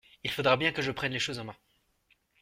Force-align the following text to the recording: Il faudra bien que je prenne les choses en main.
Il 0.23 0.31
faudra 0.31 0.57
bien 0.57 0.71
que 0.71 0.81
je 0.81 0.89
prenne 0.91 1.11
les 1.11 1.19
choses 1.19 1.37
en 1.37 1.43
main. 1.43 1.55